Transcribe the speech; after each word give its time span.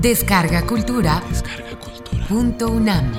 Descarga 0.00 0.64
Cultura. 0.64 1.20
Punto 2.28 2.68
UNAM. 2.68 3.12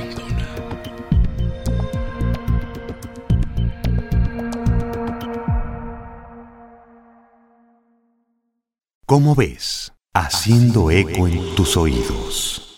¿Cómo 9.05 9.35
ves? 9.35 9.91
Haciendo 10.13 10.89
eco 10.89 11.27
en 11.27 11.53
tus 11.55 11.75
oídos. 11.75 12.68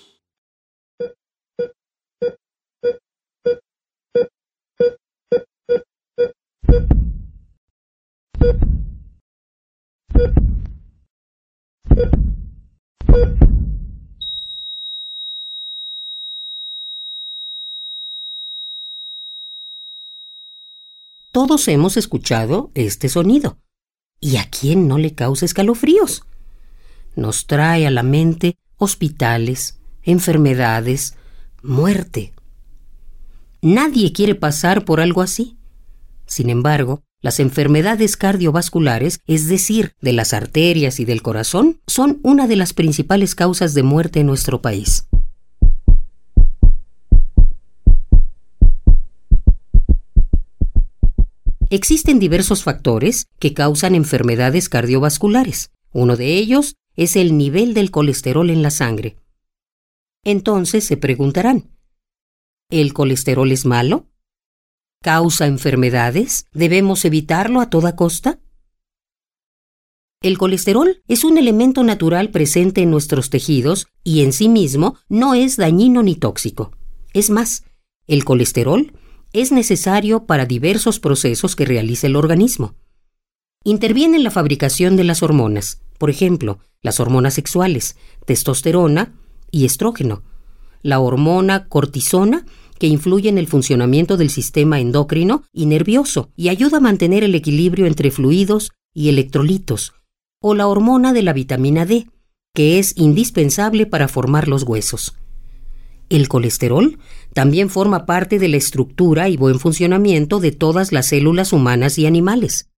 Todos 21.31 21.69
hemos 21.69 21.95
escuchado 21.95 22.71
este 22.73 23.07
sonido. 23.07 23.57
¿Y 24.19 24.35
a 24.35 24.49
quién 24.49 24.89
no 24.89 24.97
le 24.97 25.15
causa 25.15 25.45
escalofríos? 25.45 26.23
Nos 27.15 27.47
trae 27.47 27.87
a 27.87 27.91
la 27.91 28.03
mente 28.03 28.57
hospitales, 28.75 29.79
enfermedades, 30.03 31.15
muerte. 31.63 32.33
Nadie 33.61 34.11
quiere 34.11 34.35
pasar 34.35 34.83
por 34.83 34.99
algo 34.99 35.21
así. 35.21 35.55
Sin 36.25 36.49
embargo, 36.49 37.01
las 37.21 37.39
enfermedades 37.39 38.17
cardiovasculares, 38.17 39.21
es 39.25 39.47
decir, 39.47 39.93
de 40.01 40.11
las 40.11 40.33
arterias 40.33 40.99
y 40.99 41.05
del 41.05 41.21
corazón, 41.21 41.79
son 41.87 42.19
una 42.23 42.45
de 42.45 42.57
las 42.57 42.73
principales 42.73 43.35
causas 43.35 43.73
de 43.73 43.83
muerte 43.83 44.19
en 44.19 44.27
nuestro 44.27 44.61
país. 44.61 45.07
Existen 51.71 52.19
diversos 52.19 52.63
factores 52.65 53.27
que 53.39 53.53
causan 53.53 53.95
enfermedades 53.95 54.67
cardiovasculares. 54.67 55.71
Uno 55.93 56.17
de 56.17 56.35
ellos 56.35 56.75
es 56.97 57.15
el 57.15 57.37
nivel 57.37 57.73
del 57.73 57.91
colesterol 57.91 58.49
en 58.49 58.61
la 58.61 58.71
sangre. 58.71 59.15
Entonces 60.25 60.83
se 60.83 60.97
preguntarán, 60.97 61.71
¿el 62.69 62.91
colesterol 62.91 63.49
es 63.53 63.65
malo? 63.65 64.09
¿Causa 65.01 65.47
enfermedades? 65.47 66.45
¿Debemos 66.51 67.05
evitarlo 67.05 67.61
a 67.61 67.69
toda 67.69 67.95
costa? 67.95 68.41
El 70.21 70.37
colesterol 70.37 71.01
es 71.07 71.23
un 71.23 71.37
elemento 71.37 71.85
natural 71.85 72.31
presente 72.31 72.81
en 72.81 72.91
nuestros 72.91 73.29
tejidos 73.29 73.87
y 74.03 74.23
en 74.23 74.33
sí 74.33 74.49
mismo 74.49 74.97
no 75.07 75.35
es 75.35 75.55
dañino 75.55 76.03
ni 76.03 76.17
tóxico. 76.17 76.73
Es 77.13 77.29
más, 77.29 77.63
el 78.07 78.25
colesterol 78.25 78.91
es 79.33 79.51
necesario 79.51 80.25
para 80.25 80.45
diversos 80.45 80.99
procesos 80.99 81.55
que 81.55 81.65
realiza 81.65 82.07
el 82.07 82.15
organismo. 82.15 82.75
Interviene 83.63 84.17
en 84.17 84.23
la 84.23 84.31
fabricación 84.31 84.95
de 84.95 85.03
las 85.03 85.23
hormonas, 85.23 85.81
por 85.97 86.09
ejemplo, 86.09 86.59
las 86.81 86.99
hormonas 86.99 87.35
sexuales, 87.35 87.95
testosterona 88.25 89.13
y 89.51 89.65
estrógeno, 89.65 90.23
la 90.81 90.99
hormona 90.99 91.67
cortisona, 91.67 92.45
que 92.79 92.87
influye 92.87 93.29
en 93.29 93.37
el 93.37 93.45
funcionamiento 93.45 94.17
del 94.17 94.31
sistema 94.31 94.79
endocrino 94.79 95.43
y 95.53 95.67
nervioso 95.67 96.31
y 96.35 96.49
ayuda 96.49 96.77
a 96.77 96.81
mantener 96.81 97.23
el 97.23 97.35
equilibrio 97.35 97.85
entre 97.85 98.09
fluidos 98.09 98.71
y 98.91 99.09
electrolitos, 99.09 99.93
o 100.41 100.55
la 100.55 100.65
hormona 100.65 101.13
de 101.13 101.21
la 101.21 101.33
vitamina 101.33 101.85
D, 101.85 102.07
que 102.55 102.79
es 102.79 102.97
indispensable 102.97 103.85
para 103.85 104.07
formar 104.07 104.47
los 104.47 104.63
huesos. 104.63 105.15
El 106.11 106.27
colesterol 106.27 106.99
también 107.33 107.69
forma 107.69 108.05
parte 108.05 108.37
de 108.37 108.49
la 108.49 108.57
estructura 108.57 109.29
y 109.29 109.37
buen 109.37 109.61
funcionamiento 109.61 110.41
de 110.41 110.51
todas 110.51 110.91
las 110.91 111.05
células 111.05 111.53
humanas 111.53 111.97
y 111.97 112.05
animales. 112.05 112.69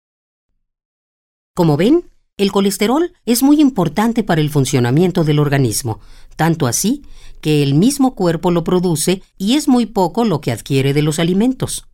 Como 1.54 1.78
ven, 1.78 2.10
el 2.36 2.52
colesterol 2.52 3.14
es 3.24 3.42
muy 3.42 3.58
importante 3.58 4.22
para 4.22 4.42
el 4.42 4.50
funcionamiento 4.50 5.24
del 5.24 5.38
organismo, 5.38 5.98
tanto 6.36 6.66
así 6.66 7.06
que 7.40 7.62
el 7.62 7.72
mismo 7.72 8.14
cuerpo 8.14 8.50
lo 8.50 8.64
produce 8.64 9.22
y 9.38 9.54
es 9.54 9.66
muy 9.66 9.86
poco 9.86 10.26
lo 10.26 10.42
que 10.42 10.52
adquiere 10.52 10.92
de 10.92 11.00
los 11.00 11.18
alimentos. 11.18 11.86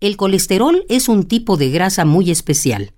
El 0.00 0.16
colesterol 0.16 0.84
es 0.88 1.08
un 1.08 1.28
tipo 1.28 1.56
de 1.56 1.70
grasa 1.70 2.04
muy 2.04 2.32
especial. 2.32 2.92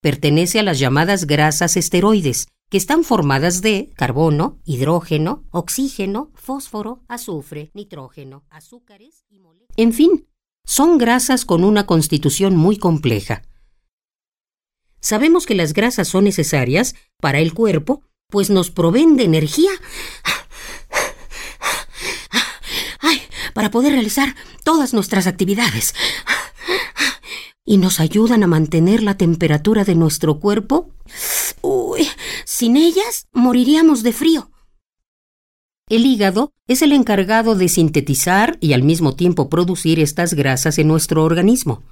Pertenece 0.00 0.58
a 0.58 0.64
las 0.64 0.80
llamadas 0.80 1.28
grasas 1.28 1.76
esteroides, 1.76 2.48
que 2.68 2.76
están 2.76 3.04
formadas 3.04 3.62
de 3.62 3.92
carbono, 3.96 4.58
hidrógeno, 4.64 5.44
oxígeno, 5.50 6.32
fósforo, 6.34 7.04
azufre, 7.08 7.70
nitrógeno, 7.74 8.44
azúcares 8.50 9.24
y 9.28 9.38
moléculas. 9.38 9.74
En 9.76 9.92
fin, 9.92 10.28
son 10.64 10.98
grasas 10.98 11.44
con 11.44 11.64
una 11.64 11.86
constitución 11.86 12.56
muy 12.56 12.76
compleja. 12.76 13.42
Sabemos 15.00 15.46
que 15.46 15.54
las 15.54 15.72
grasas 15.72 16.08
son 16.08 16.24
necesarias 16.24 16.94
para 17.20 17.38
el 17.38 17.54
cuerpo, 17.54 18.02
pues 18.28 18.50
nos 18.50 18.70
proveen 18.70 19.16
de 19.16 19.24
energía 19.24 19.70
para 23.56 23.70
poder 23.70 23.92
realizar 23.92 24.36
todas 24.64 24.92
nuestras 24.92 25.26
actividades 25.26 25.94
y 27.64 27.78
nos 27.78 28.00
ayudan 28.00 28.42
a 28.42 28.46
mantener 28.46 29.02
la 29.02 29.16
temperatura 29.16 29.82
de 29.84 29.94
nuestro 29.94 30.40
cuerpo. 30.40 30.90
Sin 32.58 32.78
ellas 32.78 33.28
moriríamos 33.34 34.02
de 34.02 34.14
frío. 34.14 34.50
El 35.90 36.06
hígado 36.06 36.54
es 36.66 36.80
el 36.80 36.92
encargado 36.92 37.54
de 37.54 37.68
sintetizar 37.68 38.56
y 38.62 38.72
al 38.72 38.82
mismo 38.82 39.14
tiempo 39.14 39.50
producir 39.50 40.00
estas 40.00 40.32
grasas 40.32 40.78
en 40.78 40.88
nuestro 40.88 41.22
organismo. 41.22 41.82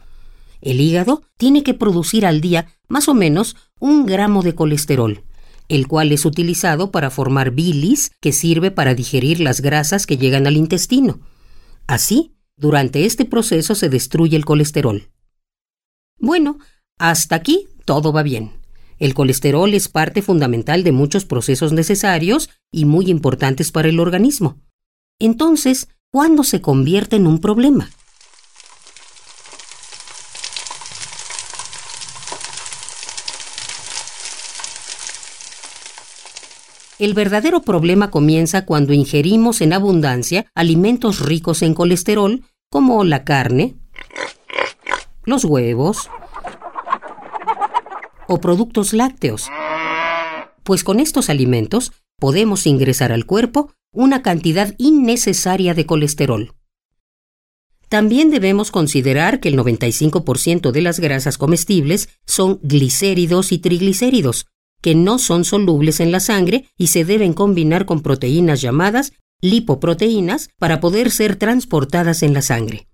El 0.63 0.81
hígado 0.81 1.23
tiene 1.37 1.65
que 1.65 1.75
producir 1.75 2.25
al 2.25 2.41
día 2.41 2.67
más 2.89 3.11
o 3.11 3.15
menos 3.15 3.57
un 3.79 4.07
gramo 4.07 4.43
de 4.43 4.55
colesterol, 4.55 5.23
el 5.69 5.87
cual 5.87 6.13
es 6.13 6.25
utilizado 6.25 6.91
para 6.91 7.11
formar 7.11 7.51
bilis 7.51 8.13
que 8.23 8.33
sirve 8.33 8.71
para 8.71 8.95
digerir 8.95 9.41
las 9.41 9.61
grasas 9.61 10.07
que 10.07 10.17
llegan 10.17 10.47
al 10.47 10.57
intestino. 10.57 11.21
Así, 11.87 12.39
durante 12.57 13.05
este 13.05 13.27
proceso 13.27 13.75
se 13.75 13.91
destruye 13.91 14.35
el 14.35 14.47
colesterol. 14.47 15.11
Bueno, 16.19 16.59
hasta 16.97 17.35
aquí 17.35 17.69
todo 17.85 18.15
va 18.15 18.23
bien. 18.23 18.64
El 18.99 19.15
colesterol 19.15 19.75
es 19.75 19.89
parte 19.89 20.23
fundamental 20.23 20.85
de 20.85 20.93
muchos 20.93 21.25
procesos 21.25 21.73
necesarios 21.73 22.51
y 22.71 22.85
muy 22.85 23.11
importantes 23.11 23.73
para 23.73 23.89
el 23.89 24.01
organismo. 24.01 24.59
Entonces, 25.19 25.89
¿cuándo 26.11 26.45
se 26.45 26.61
convierte 26.61 27.17
en 27.17 27.27
un 27.27 27.41
problema? 27.41 27.91
El 37.01 37.13
verdadero 37.13 37.63
problema 37.63 38.11
comienza 38.11 38.65
cuando 38.65 38.93
ingerimos 38.93 39.61
en 39.61 39.73
abundancia 39.73 40.47
alimentos 40.55 41.21
ricos 41.21 41.63
en 41.63 41.75
colesterol, 41.75 42.45
como 42.71 43.03
la 43.03 43.25
carne, 43.25 43.75
los 45.25 45.45
huevos 45.45 46.09
o 48.29 48.41
productos 48.41 48.93
lácteos, 48.93 49.49
pues 50.63 50.85
con 50.85 51.01
estos 51.01 51.31
alimentos 51.31 51.93
podemos 52.19 52.67
ingresar 52.67 53.13
al 53.13 53.27
cuerpo 53.27 53.73
una 53.93 54.23
cantidad 54.23 54.75
innecesaria 54.79 55.75
de 55.75 55.87
colesterol. 55.87 56.55
También 57.89 58.31
debemos 58.31 58.71
considerar 58.71 59.41
que 59.41 59.49
el 59.49 59.59
95% 59.59 60.73
de 60.73 60.83
las 60.83 60.99
grasas 60.99 61.39
comestibles 61.39 62.09
son 62.27 62.59
glicéridos 62.63 63.53
y 63.53 63.59
triglicéridos, 63.59 64.47
que 64.81 64.95
no 64.95 65.19
son 65.19 65.45
solubles 65.45 66.01
en 66.01 66.11
la 66.11 66.21
sangre 66.21 66.67
y 66.77 66.89
se 66.89 67.05
deben 67.05 67.35
combinar 67.35 67.87
con 67.87 68.01
proteínas 68.01 68.61
llamadas 68.61 69.13
lipoproteínas 69.41 70.51
para 70.59 70.81
poder 70.81 71.11
ser 71.11 71.37
transportadas 71.37 72.23
en 72.23 72.35
la 72.35 72.43
sangre. 72.43 72.89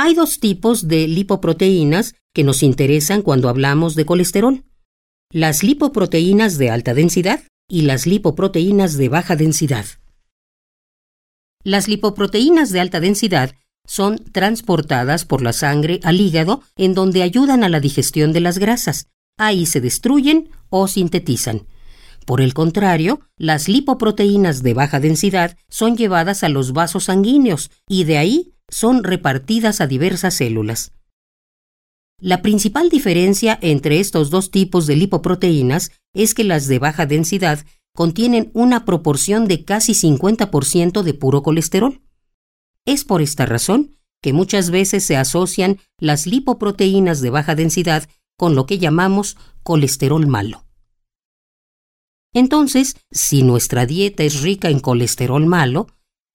Hay 0.00 0.14
dos 0.14 0.38
tipos 0.38 0.86
de 0.86 1.08
lipoproteínas 1.08 2.14
que 2.32 2.44
nos 2.44 2.62
interesan 2.62 3.20
cuando 3.20 3.48
hablamos 3.48 3.96
de 3.96 4.06
colesterol. 4.06 4.62
Las 5.32 5.64
lipoproteínas 5.64 6.56
de 6.56 6.70
alta 6.70 6.94
densidad 6.94 7.40
y 7.68 7.82
las 7.82 8.06
lipoproteínas 8.06 8.96
de 8.96 9.08
baja 9.08 9.34
densidad. 9.34 9.86
Las 11.64 11.88
lipoproteínas 11.88 12.70
de 12.70 12.78
alta 12.78 13.00
densidad 13.00 13.56
son 13.88 14.18
transportadas 14.18 15.24
por 15.24 15.42
la 15.42 15.52
sangre 15.52 15.98
al 16.04 16.20
hígado 16.20 16.62
en 16.76 16.94
donde 16.94 17.24
ayudan 17.24 17.64
a 17.64 17.68
la 17.68 17.80
digestión 17.80 18.32
de 18.32 18.38
las 18.38 18.58
grasas. 18.58 19.08
Ahí 19.36 19.66
se 19.66 19.80
destruyen 19.80 20.48
o 20.70 20.86
sintetizan. 20.86 21.66
Por 22.24 22.40
el 22.40 22.54
contrario, 22.54 23.22
las 23.36 23.68
lipoproteínas 23.68 24.62
de 24.62 24.74
baja 24.74 25.00
densidad 25.00 25.56
son 25.68 25.96
llevadas 25.96 26.44
a 26.44 26.48
los 26.48 26.72
vasos 26.72 27.04
sanguíneos 27.04 27.72
y 27.88 28.04
de 28.04 28.18
ahí 28.18 28.52
son 28.68 29.04
repartidas 29.04 29.80
a 29.80 29.86
diversas 29.86 30.34
células. 30.34 30.92
La 32.20 32.42
principal 32.42 32.88
diferencia 32.88 33.58
entre 33.62 34.00
estos 34.00 34.30
dos 34.30 34.50
tipos 34.50 34.86
de 34.86 34.96
lipoproteínas 34.96 35.92
es 36.14 36.34
que 36.34 36.44
las 36.44 36.66
de 36.66 36.78
baja 36.78 37.06
densidad 37.06 37.64
contienen 37.94 38.50
una 38.54 38.84
proporción 38.84 39.46
de 39.46 39.64
casi 39.64 39.92
50% 39.92 41.02
de 41.02 41.14
puro 41.14 41.42
colesterol. 41.42 42.00
Es 42.84 43.04
por 43.04 43.22
esta 43.22 43.46
razón 43.46 43.96
que 44.20 44.32
muchas 44.32 44.70
veces 44.70 45.04
se 45.04 45.16
asocian 45.16 45.78
las 45.98 46.26
lipoproteínas 46.26 47.20
de 47.20 47.30
baja 47.30 47.54
densidad 47.54 48.08
con 48.36 48.54
lo 48.54 48.66
que 48.66 48.78
llamamos 48.78 49.36
colesterol 49.62 50.26
malo. 50.26 50.64
Entonces, 52.34 52.96
si 53.10 53.42
nuestra 53.42 53.86
dieta 53.86 54.22
es 54.22 54.42
rica 54.42 54.70
en 54.70 54.80
colesterol 54.80 55.44
malo, 55.46 55.88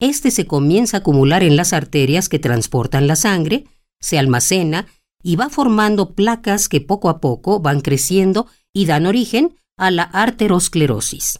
este 0.03 0.31
se 0.31 0.45
comienza 0.45 0.97
a 0.97 0.99
acumular 0.99 1.43
en 1.43 1.55
las 1.55 1.73
arterias 1.73 2.29
que 2.29 2.39
transportan 2.39 3.07
la 3.07 3.15
sangre, 3.15 3.65
se 3.99 4.19
almacena 4.19 4.87
y 5.21 5.35
va 5.35 5.49
formando 5.49 6.13
placas 6.13 6.67
que 6.67 6.81
poco 6.81 7.09
a 7.09 7.19
poco 7.19 7.59
van 7.59 7.81
creciendo 7.81 8.47
y 8.73 8.85
dan 8.85 9.05
origen 9.05 9.55
a 9.77 9.91
la 9.91 10.03
arterosclerosis. 10.03 11.39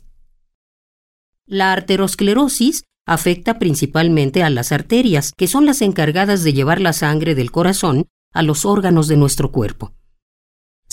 La 1.46 1.74
arterosclerosis 1.74 2.86
afecta 3.06 3.60
principalmente 3.60 4.44
a 4.44 4.50
las 4.50 4.72
arterias, 4.72 5.34
que 5.36 5.48
son 5.48 5.66
las 5.66 5.82
encargadas 5.82 6.44
de 6.44 6.54
llevar 6.54 6.80
la 6.80 6.94
sangre 6.94 7.36
del 7.36 7.52
corazón 7.52 8.08
a 8.34 8.44
los 8.44 8.66
órganos 8.66 9.08
de 9.08 9.18
nuestro 9.18 9.52
cuerpo. 9.52 9.94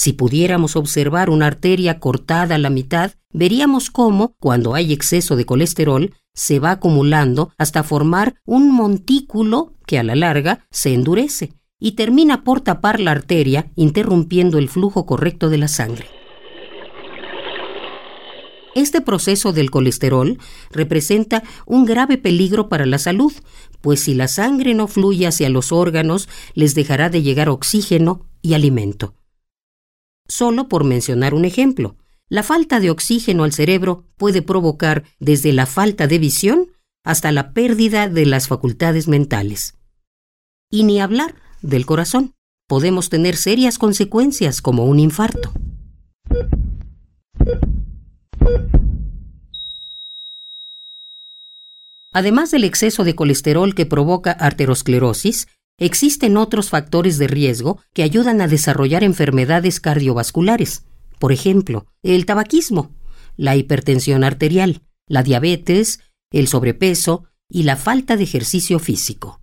Si 0.02 0.14
pudiéramos 0.14 0.76
observar 0.76 1.28
una 1.28 1.46
arteria 1.46 2.00
cortada 2.00 2.54
a 2.54 2.58
la 2.58 2.70
mitad, 2.70 3.12
veríamos 3.34 3.90
cómo, 3.90 4.34
cuando 4.40 4.74
hay 4.74 4.94
exceso 4.94 5.36
de 5.36 5.44
colesterol, 5.44 6.14
se 6.32 6.58
va 6.58 6.70
acumulando 6.70 7.52
hasta 7.58 7.82
formar 7.82 8.36
un 8.46 8.72
montículo 8.74 9.74
que 9.86 9.98
a 9.98 10.02
la 10.02 10.14
larga 10.14 10.64
se 10.70 10.94
endurece 10.94 11.52
y 11.78 11.92
termina 11.96 12.44
por 12.44 12.62
tapar 12.62 12.98
la 12.98 13.10
arteria, 13.10 13.72
interrumpiendo 13.76 14.56
el 14.56 14.70
flujo 14.70 15.04
correcto 15.04 15.50
de 15.50 15.58
la 15.58 15.68
sangre. 15.68 16.06
Este 18.74 19.02
proceso 19.02 19.52
del 19.52 19.70
colesterol 19.70 20.38
representa 20.70 21.42
un 21.66 21.84
grave 21.84 22.16
peligro 22.16 22.70
para 22.70 22.86
la 22.86 22.96
salud, 22.96 23.34
pues 23.82 24.00
si 24.00 24.14
la 24.14 24.28
sangre 24.28 24.72
no 24.72 24.88
fluye 24.88 25.26
hacia 25.26 25.50
los 25.50 25.72
órganos, 25.72 26.26
les 26.54 26.74
dejará 26.74 27.10
de 27.10 27.20
llegar 27.20 27.50
oxígeno 27.50 28.24
y 28.40 28.54
alimento. 28.54 29.19
Solo 30.30 30.68
por 30.68 30.84
mencionar 30.84 31.34
un 31.34 31.44
ejemplo, 31.44 31.96
la 32.28 32.44
falta 32.44 32.78
de 32.78 32.90
oxígeno 32.90 33.42
al 33.42 33.52
cerebro 33.52 34.04
puede 34.16 34.42
provocar 34.42 35.02
desde 35.18 35.52
la 35.52 35.66
falta 35.66 36.06
de 36.06 36.20
visión 36.20 36.70
hasta 37.04 37.32
la 37.32 37.52
pérdida 37.52 38.08
de 38.08 38.26
las 38.26 38.46
facultades 38.46 39.08
mentales. 39.08 39.74
Y 40.70 40.84
ni 40.84 41.00
hablar 41.00 41.34
del 41.62 41.84
corazón. 41.84 42.36
Podemos 42.68 43.08
tener 43.08 43.36
serias 43.36 43.76
consecuencias 43.76 44.62
como 44.62 44.84
un 44.84 45.00
infarto. 45.00 45.52
Además 52.12 52.52
del 52.52 52.62
exceso 52.62 53.02
de 53.02 53.16
colesterol 53.16 53.74
que 53.74 53.84
provoca 53.86 54.30
arteriosclerosis, 54.30 55.48
existen 55.80 56.36
otros 56.36 56.70
factores 56.70 57.18
de 57.18 57.26
riesgo 57.26 57.80
que 57.92 58.04
ayudan 58.04 58.40
a 58.40 58.46
desarrollar 58.46 59.02
enfermedades 59.02 59.80
cardiovasculares. 59.80 60.84
Por 61.18 61.32
ejemplo, 61.32 61.86
el 62.02 62.26
tabaquismo, 62.26 62.94
la 63.36 63.56
hipertensión 63.56 64.22
arterial, 64.22 64.82
la 65.08 65.22
diabetes, 65.22 66.00
el 66.30 66.46
sobrepeso 66.46 67.24
y 67.48 67.64
la 67.64 67.76
falta 67.76 68.16
de 68.16 68.22
ejercicio 68.22 68.78
físico. 68.78 69.40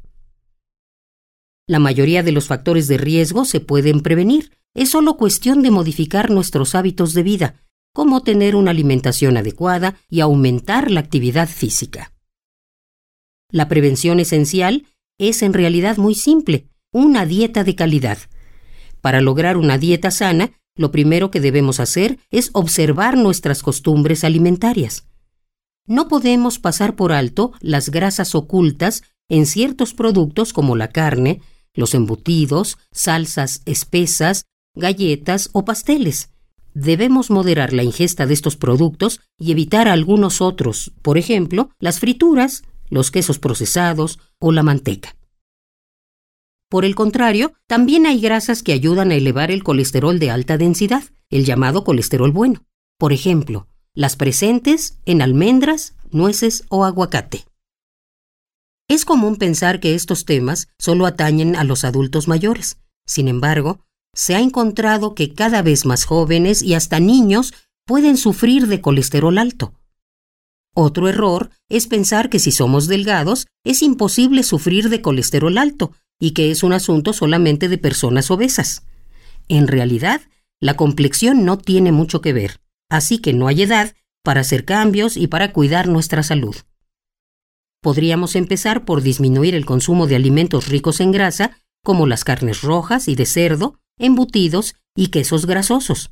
La 1.67 1.79
mayoría 1.79 2.23
de 2.23 2.31
los 2.31 2.47
factores 2.47 2.87
de 2.87 2.97
riesgo 2.97 3.43
se 3.43 3.59
pueden 3.59 3.99
prevenir. 4.01 4.57
Es 4.73 4.91
solo 4.91 5.17
cuestión 5.17 5.63
de 5.63 5.71
modificar 5.71 6.29
nuestros 6.29 6.75
hábitos 6.75 7.13
de 7.13 7.23
vida, 7.23 7.55
como 7.93 8.21
tener 8.21 8.55
una 8.55 8.71
alimentación 8.71 9.35
adecuada 9.37 9.99
y 10.07 10.21
aumentar 10.21 10.91
la 10.91 10.99
actividad 10.99 11.49
física. 11.49 12.13
La 13.49 13.67
prevención 13.67 14.19
esencial 14.19 14.85
es 15.17 15.41
en 15.41 15.53
realidad 15.53 15.97
muy 15.97 16.15
simple, 16.15 16.67
una 16.91 17.25
dieta 17.25 17.63
de 17.63 17.75
calidad. 17.75 18.17
Para 19.01 19.21
lograr 19.21 19.57
una 19.57 19.77
dieta 19.77 20.11
sana, 20.11 20.51
lo 20.75 20.91
primero 20.91 21.31
que 21.31 21.41
debemos 21.41 21.79
hacer 21.79 22.19
es 22.29 22.49
observar 22.53 23.17
nuestras 23.17 23.63
costumbres 23.63 24.23
alimentarias. 24.23 25.07
No 25.85 26.07
podemos 26.07 26.59
pasar 26.59 26.95
por 26.95 27.11
alto 27.11 27.53
las 27.61 27.89
grasas 27.89 28.35
ocultas 28.35 29.03
en 29.29 29.45
ciertos 29.45 29.93
productos 29.93 30.53
como 30.53 30.75
la 30.75 30.89
carne, 30.89 31.41
los 31.73 31.93
embutidos, 31.93 32.77
salsas 32.91 33.61
espesas, 33.65 34.45
galletas 34.75 35.49
o 35.53 35.65
pasteles. 35.65 36.29
Debemos 36.73 37.31
moderar 37.31 37.73
la 37.73 37.83
ingesta 37.83 38.27
de 38.27 38.33
estos 38.33 38.55
productos 38.55 39.21
y 39.39 39.51
evitar 39.51 39.87
algunos 39.87 40.41
otros, 40.41 40.91
por 41.01 41.17
ejemplo, 41.17 41.71
las 41.79 41.99
frituras, 41.99 42.63
los 42.89 43.11
quesos 43.11 43.39
procesados 43.39 44.19
o 44.39 44.51
la 44.51 44.63
manteca. 44.63 45.15
Por 46.69 46.83
el 46.83 46.95
contrario, 46.95 47.53
también 47.65 48.05
hay 48.05 48.19
grasas 48.19 48.61
que 48.61 48.73
ayudan 48.73 49.11
a 49.11 49.15
elevar 49.15 49.51
el 49.51 49.63
colesterol 49.63 50.19
de 50.19 50.31
alta 50.31 50.57
densidad, 50.57 51.03
el 51.29 51.45
llamado 51.45 51.83
colesterol 51.83 52.31
bueno. 52.31 52.65
Por 52.97 53.13
ejemplo, 53.13 53.67
las 53.93 54.15
presentes 54.15 54.99
en 55.05 55.21
almendras, 55.21 55.95
nueces 56.11 56.65
o 56.69 56.83
aguacate. 56.83 57.45
Es 58.89 59.05
común 59.05 59.37
pensar 59.37 59.79
que 59.79 59.95
estos 59.95 60.25
temas 60.25 60.67
solo 60.77 61.05
atañen 61.05 61.55
a 61.55 61.63
los 61.63 61.83
adultos 61.83 62.27
mayores. 62.27 62.77
Sin 63.05 63.27
embargo, 63.27 63.79
se 64.13 64.35
ha 64.35 64.39
encontrado 64.39 65.15
que 65.15 65.33
cada 65.33 65.61
vez 65.61 65.85
más 65.85 66.05
jóvenes 66.05 66.61
y 66.61 66.73
hasta 66.73 66.99
niños 66.99 67.53
pueden 67.85 68.17
sufrir 68.17 68.67
de 68.67 68.81
colesterol 68.81 69.37
alto. 69.37 69.73
Otro 70.79 71.09
error 71.09 71.49
es 71.69 71.87
pensar 71.87 72.29
que 72.29 72.37
si 72.37 72.51
somos 72.51 72.85
delgados 72.85 73.47
es 73.65 73.81
imposible 73.81 74.43
sufrir 74.43 74.89
de 74.89 75.01
colesterol 75.01 75.57
alto, 75.57 75.93
y 76.19 76.31
que 76.31 76.51
es 76.51 76.61
un 76.61 76.71
asunto 76.71 77.13
solamente 77.13 77.67
de 77.67 77.79
personas 77.79 78.29
obesas. 78.29 78.85
En 79.47 79.67
realidad, 79.67 80.21
la 80.61 80.75
complexión 80.75 81.45
no 81.45 81.57
tiene 81.57 81.91
mucho 81.91 82.21
que 82.21 82.31
ver, 82.31 82.61
así 82.91 83.17
que 83.17 83.33
no 83.33 83.47
hay 83.47 83.63
edad 83.63 83.95
para 84.23 84.41
hacer 84.41 84.65
cambios 84.65 85.17
y 85.17 85.25
para 85.25 85.51
cuidar 85.51 85.87
nuestra 85.87 86.21
salud. 86.21 86.55
Podríamos 87.81 88.35
empezar 88.35 88.85
por 88.85 89.01
disminuir 89.01 89.55
el 89.55 89.65
consumo 89.65 90.05
de 90.05 90.15
alimentos 90.15 90.67
ricos 90.67 90.99
en 90.99 91.11
grasa, 91.11 91.57
como 91.83 92.05
las 92.05 92.23
carnes 92.23 92.61
rojas 92.61 93.07
y 93.07 93.15
de 93.15 93.25
cerdo, 93.25 93.79
embutidos 93.97 94.75
y 94.95 95.07
quesos 95.07 95.47
grasosos. 95.47 96.11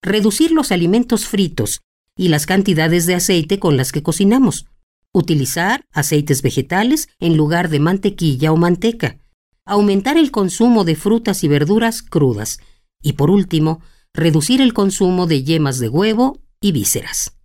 Reducir 0.00 0.52
los 0.52 0.72
alimentos 0.72 1.26
fritos 1.26 1.82
y 2.16 2.28
las 2.28 2.46
cantidades 2.46 3.06
de 3.06 3.14
aceite 3.14 3.58
con 3.58 3.76
las 3.76 3.92
que 3.92 4.02
cocinamos. 4.02 4.66
Utilizar 5.12 5.84
aceites 5.92 6.42
vegetales 6.42 7.08
en 7.20 7.36
lugar 7.36 7.68
de 7.68 7.80
mantequilla 7.80 8.52
o 8.52 8.56
manteca 8.56 9.18
aumentar 9.66 10.16
el 10.16 10.30
consumo 10.30 10.84
de 10.84 10.94
frutas 10.94 11.44
y 11.44 11.48
verduras 11.48 12.02
crudas 12.02 12.60
y, 13.02 13.14
por 13.14 13.30
último, 13.30 13.82
reducir 14.14 14.62
el 14.62 14.72
consumo 14.72 15.26
de 15.26 15.42
yemas 15.42 15.78
de 15.78 15.88
huevo 15.88 16.40
y 16.60 16.72
vísceras. 16.72 17.36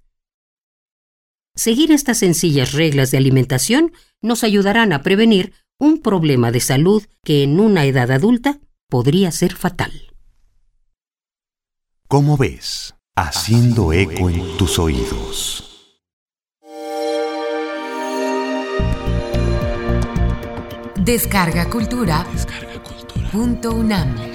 Seguir 1.55 1.91
estas 1.91 2.19
sencillas 2.19 2.71
reglas 2.71 3.11
de 3.11 3.17
alimentación 3.17 3.91
nos 4.21 4.43
ayudarán 4.45 4.93
a 4.93 5.01
prevenir 5.01 5.53
un 5.79 5.97
problema 5.97 6.51
de 6.51 6.61
salud 6.61 7.03
que 7.23 7.43
en 7.43 7.59
una 7.59 7.85
edad 7.85 8.11
adulta 8.11 8.61
podría 8.87 9.31
ser 9.31 9.55
fatal. 9.55 9.91
¿Cómo 12.07 12.37
ves? 12.37 12.93
Haciendo 13.23 13.93
eco 13.93 14.31
en 14.31 14.57
tus 14.57 14.79
oídos. 14.79 15.93
Descarga 20.95 21.69
Cultura. 21.69 22.25
Descarga 22.33 22.81
Cultura. 22.81 23.29
Punto 23.31 23.73
UNAM. 23.73 24.30